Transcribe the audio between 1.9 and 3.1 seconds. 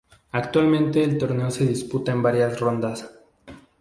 en varias rondas.